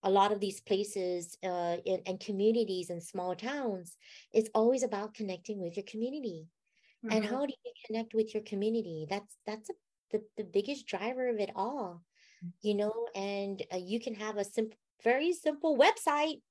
[0.03, 3.97] a, a lot of these places uh, in, and communities and small towns,
[4.31, 6.47] it's always about connecting with your community
[7.05, 7.15] mm-hmm.
[7.15, 9.73] and how do you connect with your community that's that's a,
[10.11, 12.01] the, the biggest driver of it all
[12.43, 12.51] mm.
[12.61, 16.41] you know and uh, you can have a simple very simple website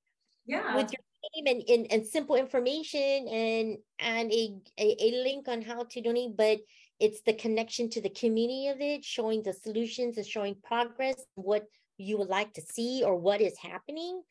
[0.45, 1.01] yeah with your
[1.35, 6.01] name and, and, and simple information and and a, a, a link on how to
[6.01, 6.59] donate but
[6.99, 11.65] it's the connection to the community of it showing the solutions and showing progress what
[11.97, 14.21] you would like to see or what is happening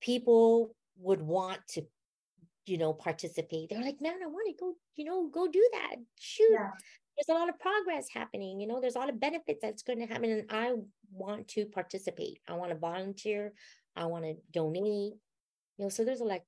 [0.00, 1.82] people would want to
[2.66, 3.70] you know, participate.
[3.70, 5.96] They're like, man, I want to go, you know, go do that.
[6.18, 6.50] Shoot.
[6.52, 6.70] Yeah.
[7.16, 10.00] There's a lot of progress happening, you know, there's a lot of benefits that's going
[10.00, 10.30] to happen.
[10.30, 10.74] And I
[11.10, 12.40] want to participate.
[12.46, 13.54] I want to volunteer.
[13.94, 15.14] I want to donate.
[15.78, 16.44] You know, so there's a like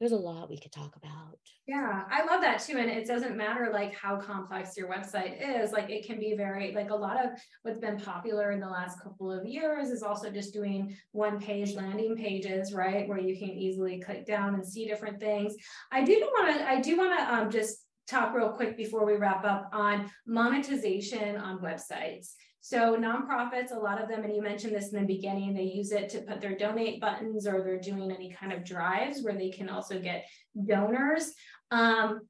[0.00, 1.38] there's a lot we could talk about.
[1.66, 2.78] Yeah, I love that too.
[2.78, 6.72] And it doesn't matter like how complex your website is, like it can be very,
[6.72, 10.30] like a lot of what's been popular in the last couple of years is also
[10.30, 13.08] just doing one page landing pages, right?
[13.08, 15.56] Where you can easily click down and see different things.
[15.90, 19.16] I do want to, I do want to um, just talk real quick before we
[19.16, 22.34] wrap up on monetization on websites.
[22.68, 25.90] So nonprofits, a lot of them, and you mentioned this in the beginning, they use
[25.90, 29.48] it to put their donate buttons or they're doing any kind of drives where they
[29.48, 30.26] can also get
[30.66, 31.32] donors.
[31.70, 32.27] Um,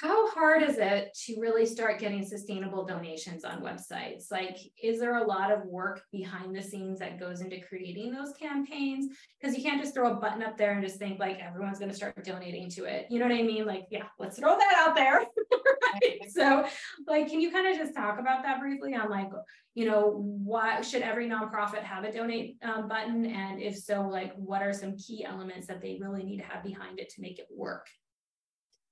[0.00, 4.30] how hard is it to really start getting sustainable donations on websites?
[4.30, 8.32] Like, is there a lot of work behind the scenes that goes into creating those
[8.32, 9.14] campaigns?
[9.38, 11.90] Because you can't just throw a button up there and just think like everyone's going
[11.90, 13.08] to start donating to it.
[13.10, 13.66] You know what I mean?
[13.66, 15.26] Like, yeah, let's throw that out there.
[15.92, 16.30] right?
[16.30, 16.64] So,
[17.06, 19.28] like, can you kind of just talk about that briefly on like,
[19.74, 23.26] you know, what should every nonprofit have a donate um, button?
[23.26, 26.64] And if so, like, what are some key elements that they really need to have
[26.64, 27.86] behind it to make it work?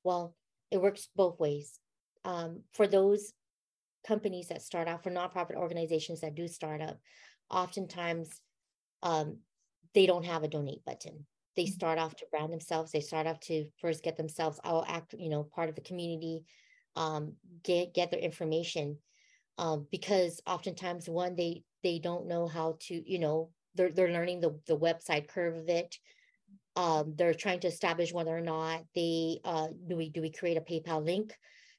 [0.05, 0.35] Well,
[0.71, 1.79] it works both ways.
[2.25, 3.33] Um, for those
[4.07, 6.99] companies that start out, for nonprofit organizations that do start up,
[7.51, 8.41] oftentimes
[9.03, 9.39] um,
[9.95, 11.27] they don't have a donate button.
[11.57, 11.73] They mm-hmm.
[11.73, 12.93] start off to brand themselves.
[12.93, 16.45] They start off to first get themselves out, act, you know, part of the community,
[16.97, 18.99] um, get get their information.
[19.59, 24.41] um, because oftentimes one they they don't know how to you know they're they're learning
[24.41, 25.97] the the website curve of it
[26.79, 30.57] um, they're trying to establish whether or not they uh, do we do we create
[30.57, 31.35] a PayPal link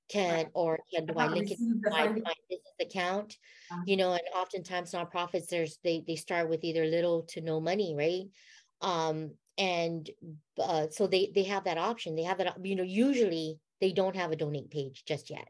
[0.10, 0.48] can right.
[0.54, 3.38] or can do I link it to my, my, business account?
[3.72, 3.82] Uh-huh.
[3.86, 7.96] You know, and oftentimes nonprofits there's they they start with either little to no money,
[7.96, 8.26] right?
[8.82, 10.10] Um, and
[10.62, 12.16] uh, so they they have that option.
[12.16, 15.48] They have that you know usually they don't have a donate page just yet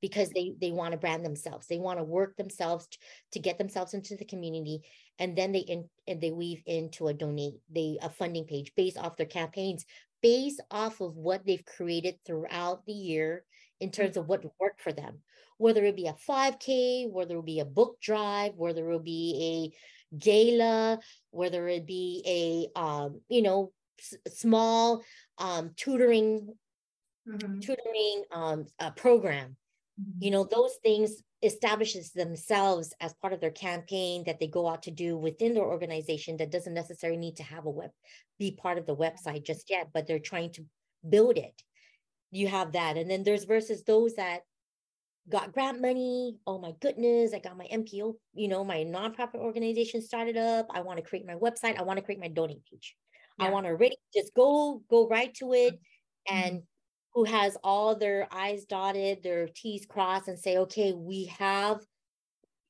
[0.00, 1.66] because they they want to brand themselves.
[1.66, 2.98] They want to work themselves to,
[3.32, 4.82] to get themselves into the community
[5.20, 8.98] and then they in and they weave into a donate they a funding page based
[8.98, 9.84] off their campaigns
[10.22, 13.44] based off of what they've created throughout the year
[13.80, 15.18] in terms of what worked for them.
[15.58, 20.16] Whether it be a 5k whether it be a book drive whether it be a
[20.16, 20.98] gala
[21.30, 25.02] whether it be a um, you know s- small
[25.38, 26.54] um, tutoring
[27.28, 27.60] mm-hmm.
[27.60, 28.66] tutoring um,
[28.96, 29.56] program
[30.18, 34.82] you know those things establishes themselves as part of their campaign that they go out
[34.82, 37.90] to do within their organization that doesn't necessarily need to have a web
[38.38, 40.64] be part of the website just yet but they're trying to
[41.08, 41.62] build it.
[42.30, 42.96] You have that.
[42.96, 44.40] And then there's versus those that
[45.28, 46.36] got grant money.
[46.46, 50.66] Oh my goodness i got my NPO you know my nonprofit organization started up.
[50.70, 51.78] I want to create my website.
[51.78, 52.96] I want to create my donate page.
[53.38, 53.46] Yeah.
[53.46, 56.36] i want to really just go go right to it mm-hmm.
[56.36, 56.62] and
[57.14, 61.80] who has all their I's dotted, their T's crossed, and say, okay, we have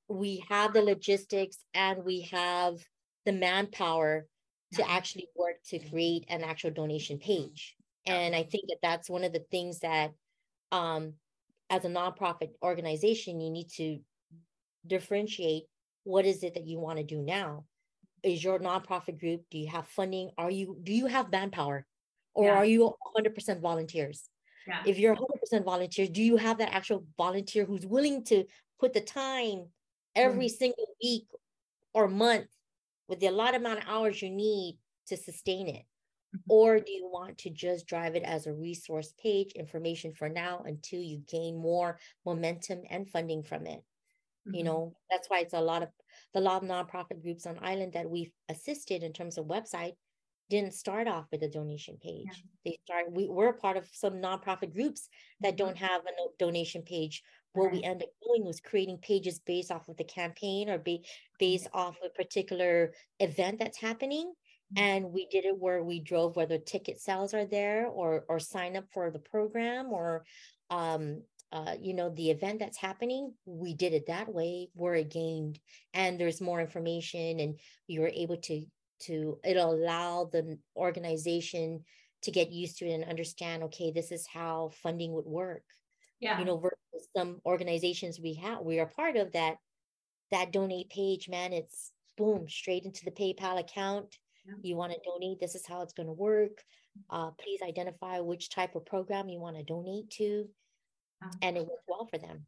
[0.08, 2.78] we have the logistics and we have
[3.26, 4.26] the manpower
[4.74, 7.76] to actually work to create an actual donation page.
[8.06, 10.12] And I think that that's one of the things that,
[10.72, 11.14] um,
[11.68, 14.00] as a nonprofit organization, you need to
[14.86, 15.64] differentiate
[16.04, 17.64] what is it that you want to do now.
[18.22, 19.42] Is your nonprofit group?
[19.50, 20.30] Do you have funding?
[20.36, 21.86] Are you do you have manpower?
[22.34, 22.54] Or yeah.
[22.54, 24.28] are you 100% volunteers
[24.66, 24.82] yeah.
[24.86, 28.44] if you're 100% volunteers do you have that actual volunteer who's willing to
[28.78, 29.66] put the time
[30.14, 30.50] every mm.
[30.50, 31.26] single week
[31.94, 32.48] or month
[33.08, 35.84] with the allotted amount of hours you need to sustain it
[36.34, 36.38] mm-hmm.
[36.48, 40.62] or do you want to just drive it as a resource page information for now
[40.66, 44.54] until you gain more momentum and funding from it mm-hmm.
[44.54, 45.88] you know that's why it's a lot of
[46.34, 49.94] the lot of nonprofit groups on island that we've assisted in terms of website
[50.50, 52.26] didn't start off with a donation page.
[52.26, 52.42] Yeah.
[52.64, 53.10] They start.
[53.10, 55.08] We, we're a part of some nonprofit groups
[55.40, 55.64] that mm-hmm.
[55.64, 57.22] don't have a donation page.
[57.52, 61.04] What we end up doing was creating pages based off of the campaign or be,
[61.38, 61.78] based mm-hmm.
[61.78, 64.32] off a particular event that's happening.
[64.74, 64.82] Mm-hmm.
[64.84, 68.76] And we did it where we drove whether ticket sales are there or or sign
[68.76, 70.24] up for the program or
[70.68, 75.10] um, uh, you know the event that's happening we did it that way where it
[75.10, 75.58] gained
[75.94, 77.58] and there's more information and
[77.88, 78.64] you were able to
[79.00, 81.84] to it'll allow the organization
[82.22, 85.64] to get used to it and understand okay this is how funding would work.
[86.20, 86.38] Yeah.
[86.38, 89.56] you know versus some organizations we have we are part of that
[90.30, 94.18] that donate page man it's boom straight into the paypal account.
[94.46, 94.54] Yeah.
[94.62, 96.62] you want to donate this is how it's going to work
[97.08, 100.46] uh, please identify which type of program you want to donate to
[101.22, 101.38] uh-huh.
[101.42, 102.46] and it works well for them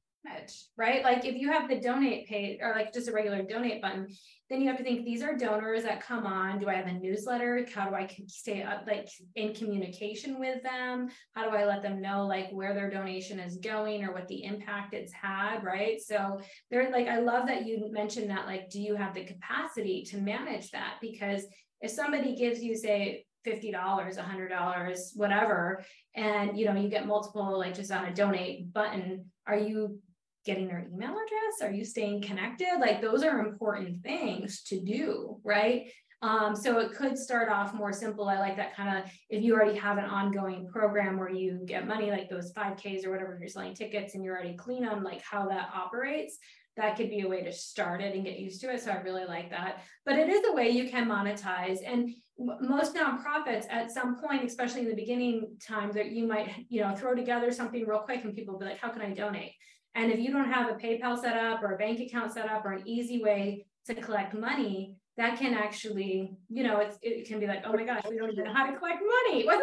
[0.77, 1.03] right?
[1.03, 4.09] Like if you have the donate page or like just a regular donate button,
[4.49, 6.59] then you have to think these are donors that come on.
[6.59, 7.67] Do I have a newsletter?
[7.75, 11.09] How do I stay up like in communication with them?
[11.35, 14.45] How do I let them know like where their donation is going or what the
[14.45, 16.01] impact it's had, right?
[16.01, 18.47] So they're like, I love that you mentioned that.
[18.47, 20.95] Like, do you have the capacity to manage that?
[21.01, 21.47] Because
[21.81, 27.75] if somebody gives you, say, $50 $100 whatever and you know you get multiple like
[27.75, 29.99] just on a donate button are you
[30.45, 31.63] getting their email address?
[31.63, 32.79] Are you staying connected?
[32.81, 35.87] Like those are important things to do, right?
[36.23, 38.29] Um, so it could start off more simple.
[38.29, 41.89] I like that kind of if you already have an ongoing program where you get
[41.89, 45.21] money like those 5Ks or whatever, you're selling tickets and you're already clean on like
[45.23, 46.39] how that operates.
[46.77, 48.81] That could be a way to start it and get used to it.
[48.81, 49.83] So I really like that.
[50.07, 51.79] But it is a way you can monetize.
[51.85, 56.81] And most nonprofits at some point, especially in the beginning times, that you might, you
[56.81, 59.53] know, throw together something real quick and people be like, how can I donate?
[59.95, 62.65] And if you don't have a PayPal set up or a bank account set up
[62.65, 67.39] or an easy way to collect money, that can actually, you know, it's, it can
[67.39, 69.49] be like, oh my gosh, we don't even know how to collect money.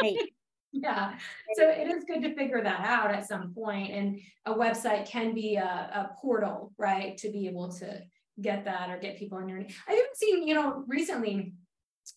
[0.00, 0.16] Right.
[0.70, 1.18] yeah.
[1.56, 3.90] So it is good to figure that out at some point.
[3.90, 8.00] And a website can be a, a portal, right, to be able to
[8.40, 9.58] get that or get people on your.
[9.58, 11.54] I've even seen, you know, recently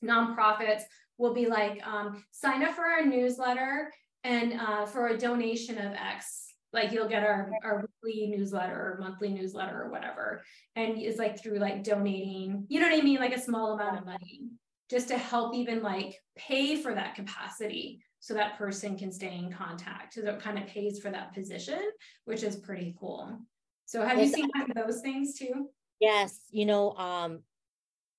[0.05, 0.83] nonprofits
[1.17, 3.91] will be like, um, sign up for our newsletter
[4.23, 8.97] and uh, for a donation of X like you'll get our, our weekly newsletter or
[8.99, 10.43] monthly newsletter or whatever.
[10.75, 13.19] And it's like through like donating you know what i mean?
[13.19, 14.49] Like a small amount of money
[14.89, 19.51] just to help even like pay for that capacity so that person can stay in
[19.51, 20.13] contact.
[20.13, 21.81] So that kind of pays for that position
[22.25, 23.39] which is pretty cool.
[23.85, 25.69] So have yes, you seen those things too?
[25.99, 27.41] Yes, you know, um,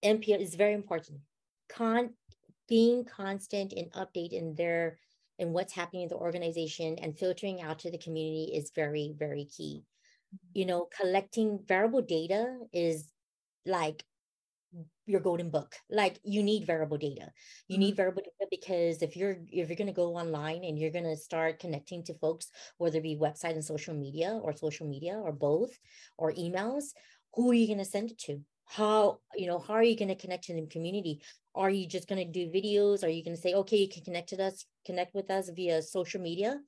[0.05, 1.20] NPO is very important.
[1.68, 2.11] Con
[2.68, 4.98] being constant and update in their
[5.39, 9.45] in what's happening in the organization and filtering out to the community is very, very
[9.45, 9.83] key.
[10.35, 10.59] Mm-hmm.
[10.59, 13.09] You know, collecting variable data is
[13.66, 14.05] like
[15.07, 17.30] your golden book like you need variable data
[17.68, 17.97] you need mm-hmm.
[17.97, 21.16] variable data because if you're if you're going to go online and you're going to
[21.16, 25.33] start connecting to folks whether it be website and social media or social media or
[25.33, 25.78] both
[26.16, 26.85] or emails
[27.35, 30.09] who are you going to send it to how you know how are you going
[30.09, 31.20] to connect to the community
[31.55, 33.05] are you just going to do videos?
[33.05, 35.82] Are you going to say okay you can connect to us connect with us via
[35.82, 36.61] social media?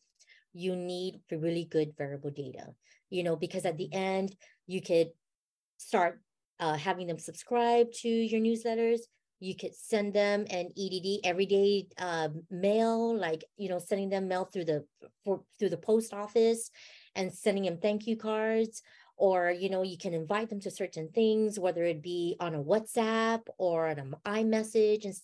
[0.52, 2.74] You need really good variable data
[3.10, 4.34] you know because at the end
[4.66, 5.08] you could
[5.76, 6.20] start
[6.60, 9.00] uh, having them subscribe to your newsletters.
[9.40, 14.44] You could send them an edd everyday uh, mail like you know sending them mail
[14.44, 14.84] through the
[15.24, 16.70] for, through the post office
[17.14, 18.82] and sending them thank you cards
[19.16, 22.62] or you know you can invite them to certain things whether it be on a
[22.62, 25.14] whatsapp or on an imessage and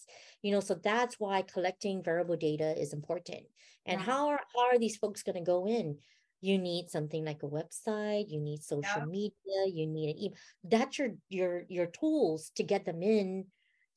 [0.42, 3.42] you know so that's why collecting variable data is important.
[3.86, 5.98] And how are how are these folks going to go in?
[6.42, 9.04] You need something like a website you need social yeah.
[9.04, 13.46] media you need an email that's your your your tools to get them in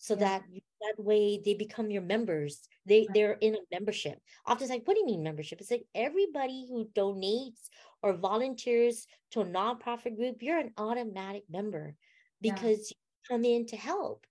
[0.03, 0.19] so yeah.
[0.19, 0.43] that
[0.83, 2.67] that way they become your members.
[2.85, 4.19] They they're in a membership.
[4.45, 5.61] Often it's like what do you mean membership?
[5.61, 7.69] It's like everybody who donates
[8.03, 11.95] or volunteers to a nonprofit group you're an automatic member
[12.41, 12.95] because yeah.
[12.95, 14.25] you come in to help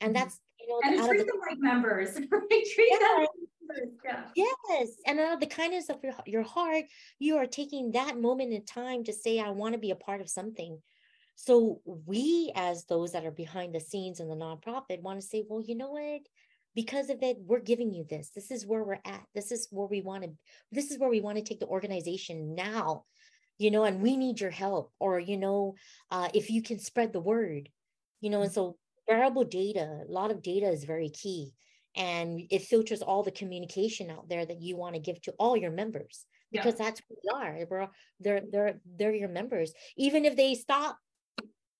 [0.00, 0.24] and mm-hmm.
[0.24, 2.98] that's you know and treat the, them like members treat yeah.
[2.98, 3.26] them
[4.06, 4.22] yeah.
[4.34, 4.88] Yes.
[5.06, 6.84] And out of the kindness of your, your heart,
[7.18, 10.20] you are taking that moment in time to say, I want to be a part
[10.20, 10.78] of something.
[11.34, 15.44] So we, as those that are behind the scenes in the nonprofit, want to say,
[15.48, 16.22] well, you know what?
[16.74, 18.30] Because of it, we're giving you this.
[18.34, 19.24] This is where we're at.
[19.34, 20.30] This is where we want to,
[20.72, 23.04] this is where we want to take the organization now,
[23.58, 24.92] you know, and we need your help.
[24.98, 25.74] Or, you know,
[26.10, 27.68] uh, if you can spread the word,
[28.20, 28.76] you know, and so
[29.08, 31.52] variable data, a lot of data is very key
[31.96, 35.56] and it filters all the communication out there that you want to give to all
[35.56, 36.86] your members because yeah.
[36.86, 37.66] that's who we are.
[37.68, 37.88] We're
[38.20, 39.72] they're they're they're your members.
[39.96, 40.98] Even if they stop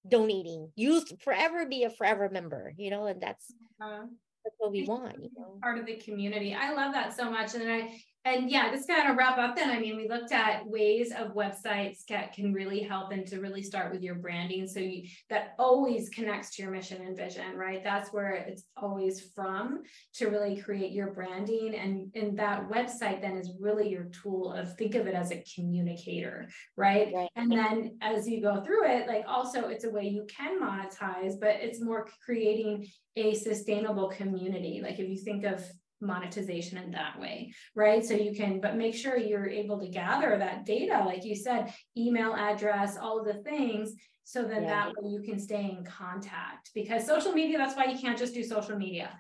[0.06, 3.52] donating you'll forever be a forever member you know and that's
[3.82, 4.04] uh,
[4.44, 5.58] that's what we want you know.
[5.62, 6.54] part of the community.
[6.54, 9.70] I love that so much and i and yeah, just kind of wrap up then.
[9.70, 13.62] I mean, we looked at ways of websites that can really help and to really
[13.62, 14.66] start with your branding.
[14.66, 17.82] So you, that always connects to your mission and vision, right?
[17.82, 19.82] That's where it's always from
[20.14, 21.74] to really create your branding.
[21.74, 25.44] And, and that website then is really your tool of think of it as a
[25.54, 27.12] communicator, right?
[27.14, 27.28] right?
[27.36, 31.34] And then as you go through it, like also it's a way you can monetize,
[31.40, 34.80] but it's more creating a sustainable community.
[34.82, 35.64] Like if you think of
[36.01, 38.05] monetization in that way, right?
[38.05, 41.72] So you can, but make sure you're able to gather that data, like you said,
[41.96, 43.94] email address, all of the things,
[44.24, 44.68] so that yeah.
[44.68, 46.70] that way you can stay in contact.
[46.74, 49.11] Because social media, that's why you can't just do social media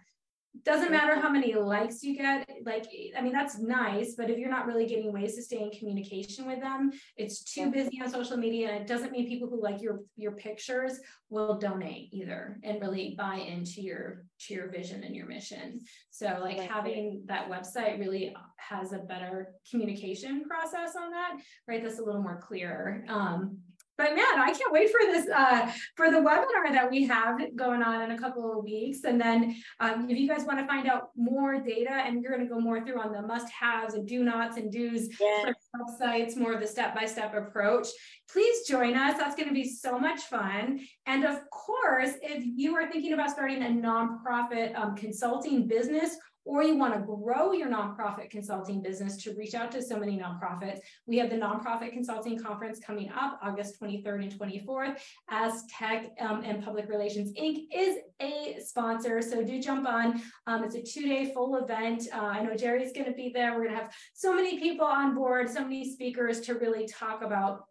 [0.64, 2.86] doesn't matter how many likes you get like
[3.16, 6.46] i mean that's nice but if you're not really getting ways to stay in communication
[6.46, 9.80] with them it's too busy on social media and it doesn't mean people who like
[9.82, 11.00] your your pictures
[11.30, 15.80] will donate either and really buy into your to your vision and your mission.
[16.10, 21.82] So like having that website really has a better communication process on that right?
[21.82, 23.04] That's a little more clear.
[23.08, 23.58] Um
[23.98, 27.82] but man, I can't wait for this uh, for the webinar that we have going
[27.82, 29.04] on in a couple of weeks.
[29.04, 32.46] And then um, if you guys want to find out more data and you're going
[32.46, 35.54] to go more through on the must-haves and do-nots and do's yes.
[35.72, 37.88] for websites, more of the step-by-step approach,
[38.30, 39.18] please join us.
[39.18, 40.80] That's going to be so much fun.
[41.06, 46.16] And of course, if you are thinking about starting a nonprofit um, consulting business
[46.48, 50.18] or you want to grow your nonprofit consulting business to reach out to so many
[50.18, 54.98] nonprofits, we have the Nonprofit Consulting Conference coming up August 23rd and 24th.
[55.30, 57.66] Adztech um, and Public Relations Inc.
[57.70, 60.22] is a sponsor, so do jump on.
[60.46, 62.04] Um, it's a two-day full event.
[62.14, 63.52] Uh, I know Geri's going to be there.
[63.52, 67.22] We're going to have so many people on board, so many speakers to really talk
[67.22, 67.67] about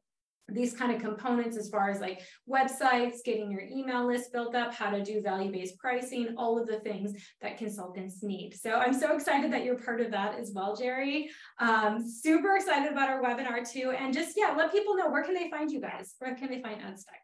[0.50, 4.74] these kind of components as far as like websites, getting your email list built up,
[4.74, 8.54] how to do value-based pricing, all of the things that consultants need.
[8.54, 11.30] So I'm so excited that you're part of that as well, Geri.
[11.60, 13.92] Um, super excited about our webinar too.
[13.98, 16.16] And just, yeah, let people know, where can they find you guys?
[16.20, 17.22] Where can they find Adztech?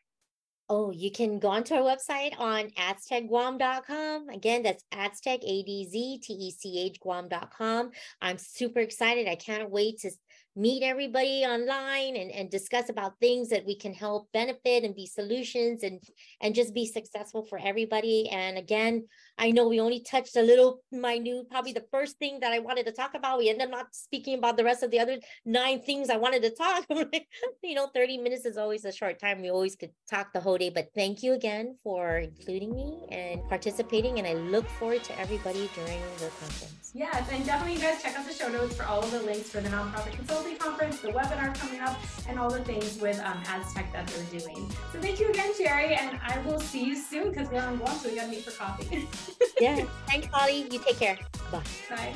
[0.70, 4.30] Oh, you can go onto our website on adztechguam.com.
[4.30, 7.92] Again, that's Adztech, A-D-Z-T-E-C-H Guam.com.
[8.22, 9.28] I'm super excited.
[9.28, 10.12] I can't wait to
[10.56, 15.08] meet everybody online and, and discuss about things that we can help benefit and be
[15.08, 16.00] solutions and
[16.42, 18.30] and just be successful for everybody.
[18.30, 22.52] And again, I know we only touched a little minute, probably the first thing that
[22.52, 23.40] I wanted to talk about.
[23.40, 26.44] We ended up not speaking about the rest of the other nine things I wanted
[26.44, 26.86] to talk.
[27.64, 29.42] you know, 30 minutes is always a short time.
[29.42, 30.70] We always could talk the whole day.
[30.70, 34.20] But thank you again for including me and participating.
[34.20, 36.92] And I look forward to everybody during the conference.
[36.94, 39.50] Yes, and definitely you guys check out the show notes for all of the links
[39.50, 43.42] for the Nonprofit Consulting Conference, the webinar coming up, and all the things with um,
[43.44, 44.70] Adztech that they're doing.
[44.92, 47.98] So thank you again, Geri, and I will see you soon because we're on Guam,
[47.98, 49.08] so we got to meet for coffee.
[49.62, 49.86] yeah.
[50.08, 50.68] Thanks, Holly.
[50.70, 51.18] You take care.
[51.52, 51.64] Bye.
[51.90, 52.14] Bye.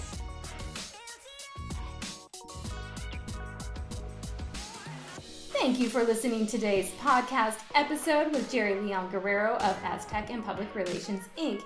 [5.59, 10.45] Thank you for listening to today's podcast episode with Geri Leon Guerrero of Adztech and
[10.45, 11.63] Public Relations Inc.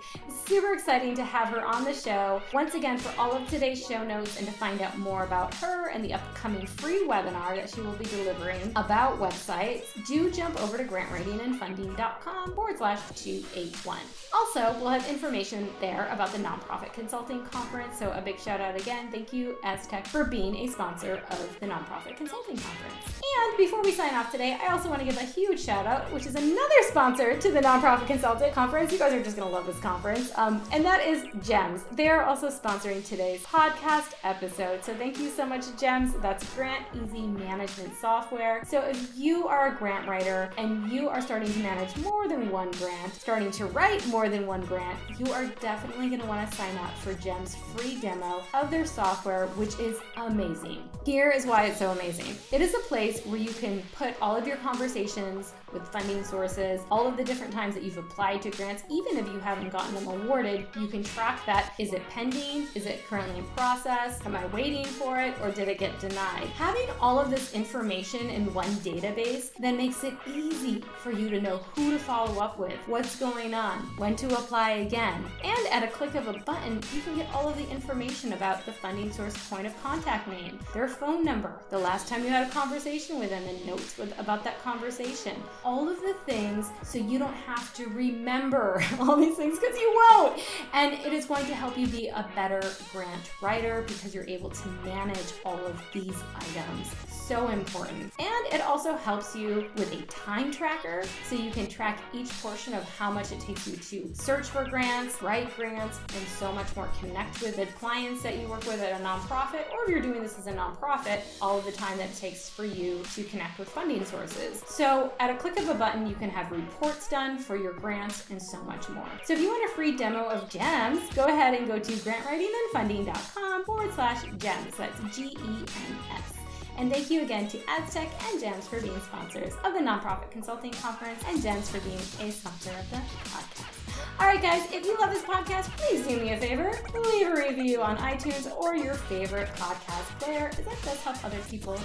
[0.48, 2.42] Super exciting to have her on the show.
[2.54, 5.90] Once again, for all of today's show notes and to find out more about her
[5.90, 10.78] and the upcoming free webinar that she will be delivering about websites, do jump over
[10.78, 14.00] to grantwritingandfunding.com forward slash 281.
[14.34, 18.00] Also, we'll have information there about the Nonprofit Consulting Conference.
[18.00, 19.12] So, a big shout out again.
[19.12, 23.22] Thank you, Adztech, for being a sponsor of the Nonprofit Consulting Conference.
[23.42, 26.12] And before we sign off today, I also want to give a huge shout out,
[26.14, 28.92] which is another sponsor to the Nonprofit Consultant Conference.
[28.92, 30.32] You guys are just going to love this conference.
[30.38, 31.84] Um, and that is GEMS.
[31.92, 34.84] They are also sponsoring today's podcast episode.
[34.84, 36.14] So, thank you so much, GEMS.
[36.22, 38.64] That's Grant Easy Management Software.
[38.66, 42.52] So, if you are a grant writer and you are starting to manage more than
[42.52, 46.50] one grant, starting to write more than one grant, you are definitely going to want
[46.50, 50.88] to sign up for GEM's free demo of their software, which is amazing.
[51.06, 54.36] Here is why it's so amazing it is a place where you can put all
[54.36, 58.50] of your conversations with funding sources, all of the different times that you've applied to
[58.52, 61.74] grants, even if you haven't gotten them awarded, you can track that.
[61.80, 62.68] Is it pending?
[62.76, 64.20] Is it currently in process?
[64.26, 65.34] Am I waiting for it?
[65.42, 66.48] Or did it get denied?
[66.56, 71.42] Having all of this information in one database then makes it easy for you to
[71.42, 75.24] know who to follow up with, what's going on, when to apply again.
[75.44, 78.66] And at a click of a button, you can get all of the information about
[78.66, 82.48] the funding source point of contact name, their phone number, the last time you had
[82.48, 86.98] a conversation with them, and notes with, about that conversation all of the things so
[86.98, 90.40] you don't have to remember all these things because you won't.
[90.74, 94.50] And it is going to help you be a better grant writer because you're able
[94.50, 96.96] to manage all of these items
[97.32, 98.12] so important.
[98.20, 102.74] And it also helps you with a time tracker so you can track each portion
[102.74, 106.76] of how much it takes you to search for grants, write grants, and so much
[106.76, 106.90] more.
[107.00, 110.22] Connect with the clients that you work with at a nonprofit, or if you're doing
[110.22, 113.58] this as a nonprofit, all of the time that it takes for you to connect
[113.60, 114.62] with funding sources.
[114.68, 118.26] So at a click of a button, you can have reports done for your grants
[118.30, 119.08] and so much more.
[119.24, 123.64] So if you want a free demo of GEMS, go ahead and go to grantwritingandfunding.com
[123.64, 124.76] forward slash GEMS.
[124.76, 126.41] That's G E M S.
[126.82, 130.72] And thank you again to Adztech and GEMS for being sponsors of the Nonprofit Consulting
[130.72, 132.96] Conference and GEMS for being a sponsor of the
[133.30, 134.20] podcast.
[134.20, 136.72] All right, guys, if you love this podcast, please do me a favor.
[136.96, 141.76] Leave a review on iTunes or your favorite podcast player, that does help other people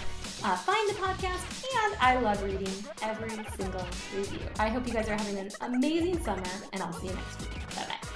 [0.43, 1.45] uh, find the podcast.
[1.85, 2.73] And I love reading
[3.03, 3.87] every single
[4.17, 4.49] review.
[4.59, 6.43] I hope you guys are having an amazing summer,
[6.73, 7.53] and I'll see you next week.
[7.77, 8.09] Bye bye.